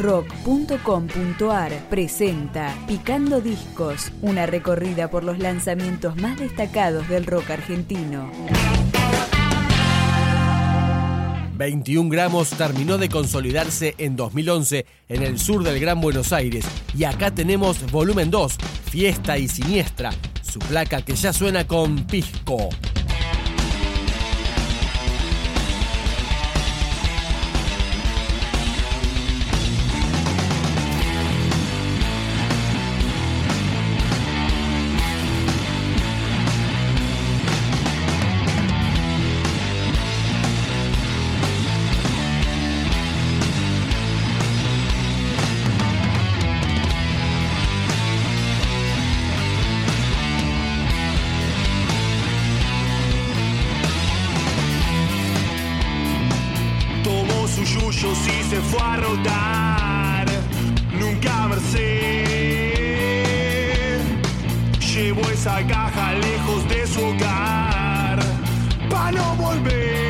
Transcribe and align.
rock.com.ar 0.00 1.72
presenta 1.90 2.74
Picando 2.86 3.40
Discos, 3.40 4.10
una 4.22 4.46
recorrida 4.46 5.10
por 5.10 5.24
los 5.24 5.38
lanzamientos 5.38 6.16
más 6.16 6.38
destacados 6.38 7.06
del 7.08 7.26
rock 7.26 7.50
argentino. 7.50 8.30
21 11.56 12.08
gramos 12.08 12.48
terminó 12.50 12.96
de 12.96 13.10
consolidarse 13.10 13.94
en 13.98 14.16
2011 14.16 14.86
en 15.10 15.22
el 15.22 15.38
sur 15.38 15.62
del 15.62 15.78
Gran 15.78 16.00
Buenos 16.00 16.32
Aires 16.32 16.64
y 16.96 17.04
acá 17.04 17.34
tenemos 17.34 17.90
volumen 17.90 18.30
2, 18.30 18.56
Fiesta 18.90 19.36
y 19.36 19.46
Siniestra, 19.48 20.10
su 20.40 20.58
placa 20.60 21.02
que 21.02 21.14
ya 21.14 21.34
suena 21.34 21.66
con 21.66 22.06
Pisco. 22.06 22.70
Esa 65.40 65.66
caja 65.66 66.12
lejos 66.12 66.68
de 66.68 66.86
su 66.86 67.00
hogar, 67.00 68.18
para 68.90 69.12
no 69.12 69.36
volver. 69.36 70.09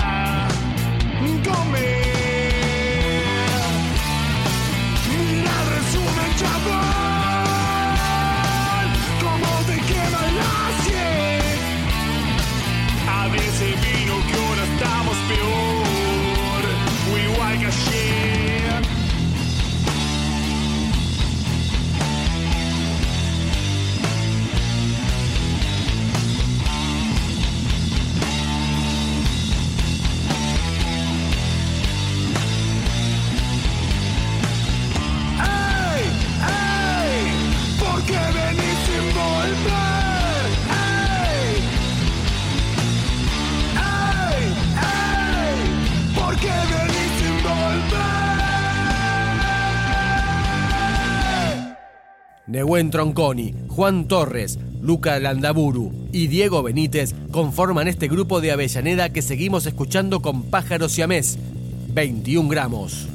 Nehuen 52.71 52.89
Tronconi, 52.89 53.53
Juan 53.67 54.07
Torres, 54.07 54.57
Luca 54.81 55.19
Landaburu 55.19 55.91
y 56.13 56.27
Diego 56.27 56.63
Benítez 56.63 57.13
conforman 57.29 57.89
este 57.89 58.07
grupo 58.07 58.39
de 58.39 58.53
Avellaneda 58.53 59.09
que 59.09 59.21
seguimos 59.21 59.65
escuchando 59.65 60.21
con 60.21 60.43
Pájaros 60.43 60.97
y 60.97 61.01
Amés. 61.01 61.37
21 61.93 62.47
gramos. 62.47 63.10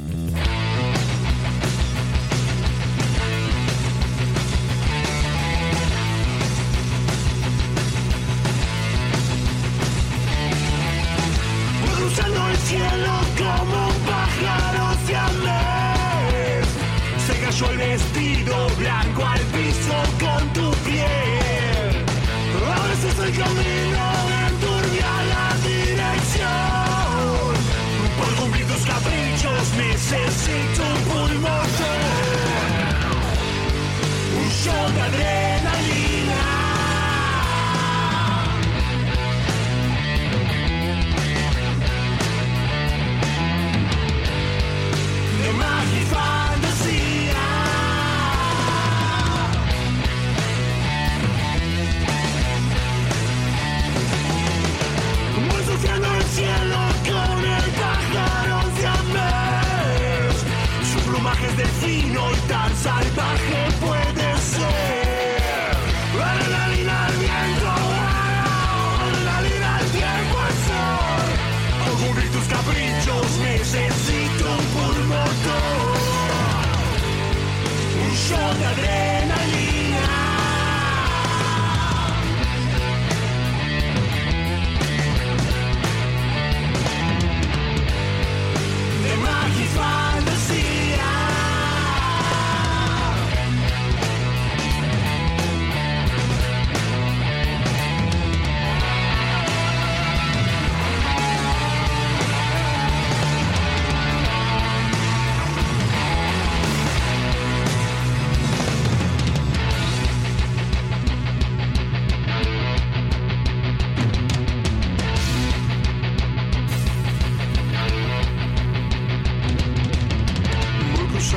Salvaje 62.82 63.70
puede 63.80 63.95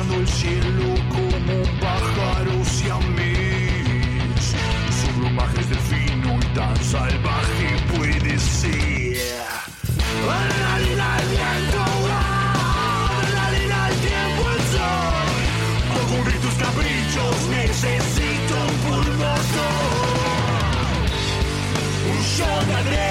Cruzando 0.00 0.20
el 0.20 0.28
cielo 0.28 0.94
como 1.10 1.52
un 1.60 1.78
pájaro 1.78 2.64
siamés. 2.64 4.54
Su 4.98 5.08
plumaje 5.20 5.60
es 5.60 5.68
delfino 5.68 6.38
y 6.40 6.46
tan 6.54 6.76
salvaje 6.82 7.76
puede 7.94 8.38
ser. 8.38 9.18
Adrenalina 10.26 11.16
al 11.16 11.26
viento, 11.26 11.84
adrenalina 13.10 13.84
al 13.84 13.94
tiempo, 13.94 14.42
el 14.56 14.62
sol. 14.72 15.28
Cumplir 16.08 16.40
tus 16.40 16.54
caprichos 16.54 17.36
necesito 17.50 18.54
un 18.68 18.76
pulmotor. 18.88 19.40
Un 22.10 22.18
shot 22.22 22.66
de 22.66 22.74
adrenalina. 22.74 23.09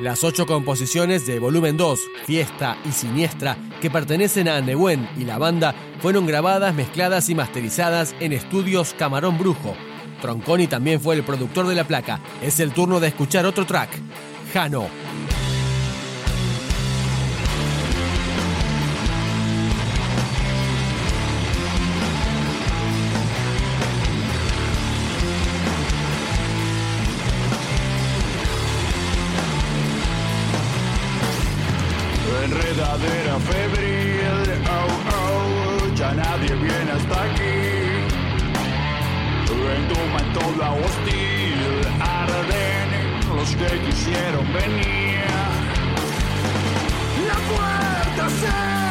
Las 0.00 0.22
ocho 0.22 0.46
composiciones 0.46 1.26
de 1.26 1.40
Volumen 1.40 1.76
2, 1.76 2.00
Fiesta 2.24 2.78
y 2.88 2.92
Siniestra, 2.92 3.56
que 3.80 3.90
pertenecen 3.90 4.48
a 4.48 4.60
Nehuen 4.60 5.08
y 5.18 5.24
la 5.24 5.38
banda, 5.38 5.74
fueron 6.00 6.24
grabadas, 6.24 6.72
mezcladas 6.72 7.28
y 7.28 7.34
masterizadas 7.34 8.14
en 8.20 8.32
estudios 8.32 8.94
Camarón 8.96 9.38
Brujo. 9.38 9.74
Tronconi 10.22 10.68
también 10.68 11.00
fue 11.00 11.16
el 11.16 11.24
productor 11.24 11.66
de 11.66 11.74
la 11.74 11.82
placa. 11.82 12.20
Es 12.40 12.60
el 12.60 12.72
turno 12.72 13.00
de 13.00 13.08
escuchar 13.08 13.44
otro 13.44 13.66
track, 13.66 13.90
Jano. 14.52 15.07
Enredadera 32.98 33.38
febril, 33.38 34.64
oh 34.66 34.90
oh, 35.14 35.94
ya 35.94 36.12
nadie 36.14 36.54
viene 36.56 36.90
hasta 36.90 37.22
aquí. 37.22 37.78
En 39.76 39.86
tu 39.86 40.00
mantola 40.12 40.72
hostil 40.72 41.86
arden 42.00 43.36
los 43.36 43.50
que 43.54 43.78
quisieron 43.86 44.52
venir. 44.52 45.20
La 47.28 47.38
puerta 47.50 48.30
se 48.30 48.87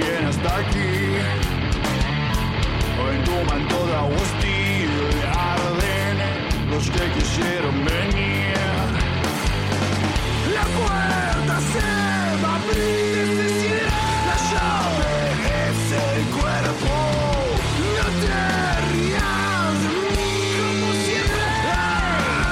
viene 0.00 0.26
hasta 0.28 0.56
aquí. 0.56 0.94
En 3.10 3.24
tu 3.24 3.36
mantoda 3.50 4.02
hostil 4.04 4.90
arden 5.26 6.16
los 6.70 6.84
que 6.90 7.04
quisieron 7.16 7.84
venir. 7.84 8.56
La 10.56 10.64
puerta 10.78 11.56
se 11.72 11.90
va 12.42 12.50
a 12.50 12.56
abrir, 12.56 13.86
la 14.28 14.36
llave 14.50 15.14
es 15.66 15.80
el 16.06 16.20
cuerpo. 16.38 16.92
No 17.96 18.06
te 18.22 18.40
rías 18.90 19.76
de 19.82 19.90
como 20.58 20.88
siempre. 21.04 21.44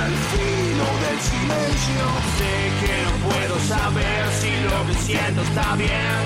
Al 0.03 0.15
filo 0.31 0.89
del 1.05 1.19
silencio. 1.31 2.05
Sé 2.39 2.53
que 2.81 2.95
no 3.05 3.13
puedo 3.29 3.57
saber 3.75 4.23
si 4.41 4.51
lo 4.67 4.77
que 4.87 4.95
siento 5.05 5.41
está 5.43 5.77
bien. 5.77 6.26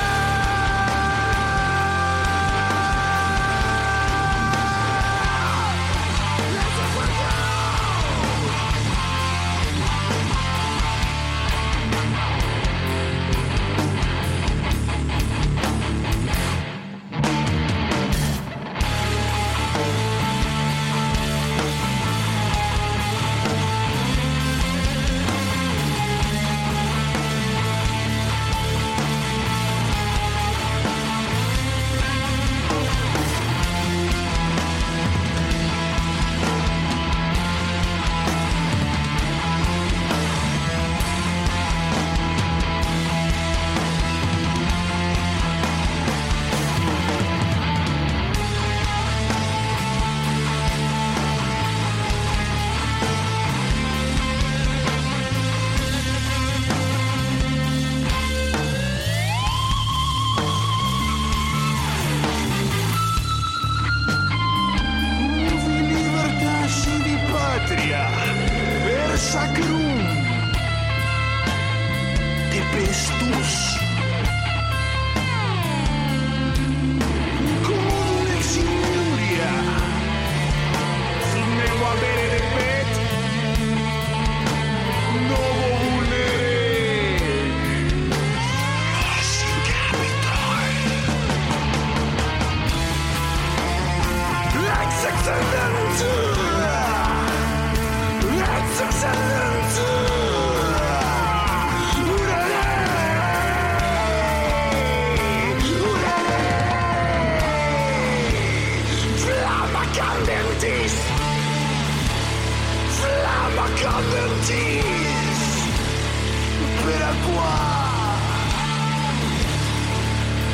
Piraquá 116.81 117.51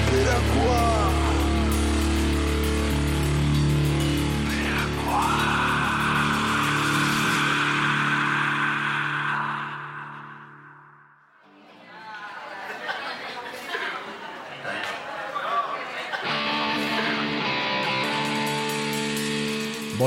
Piraquá 0.09 0.96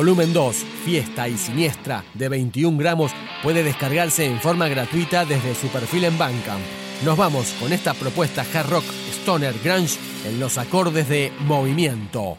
Volumen 0.00 0.32
2, 0.32 0.56
Fiesta 0.86 1.28
y 1.28 1.36
Siniestra, 1.36 2.02
de 2.14 2.30
21 2.30 2.78
gramos, 2.78 3.12
puede 3.42 3.62
descargarse 3.62 4.24
en 4.24 4.40
forma 4.40 4.66
gratuita 4.66 5.26
desde 5.26 5.54
su 5.54 5.68
perfil 5.68 6.04
en 6.04 6.16
Bandcamp. 6.16 6.62
Nos 7.04 7.18
vamos 7.18 7.54
con 7.60 7.70
esta 7.70 7.92
propuesta 7.92 8.40
hard 8.40 8.70
rock, 8.70 8.84
stoner, 9.12 9.54
grunge 9.62 9.98
en 10.24 10.40
los 10.40 10.56
acordes 10.56 11.06
de 11.06 11.30
movimiento. 11.40 12.38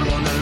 Decirte 0.00 0.24
que 0.24 0.28
es, 0.28 0.33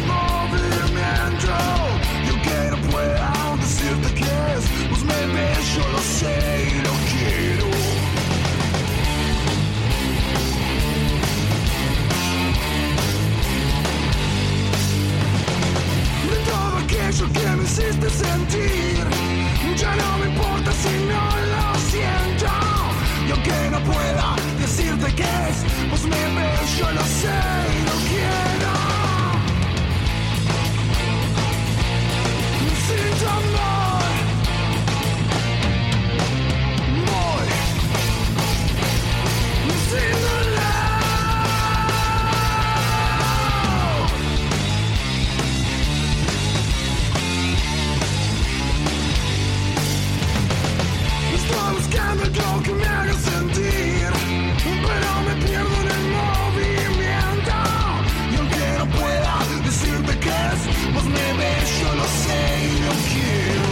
io 61.65 61.95
lo 61.95 62.05
sei, 62.05 62.81
lo 62.81 62.95
chiudo. 63.07 63.72